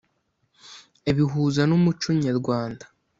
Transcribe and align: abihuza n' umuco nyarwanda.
abihuza 1.09 1.61
n' 1.65 1.75
umuco 1.77 2.07
nyarwanda. 2.23 2.85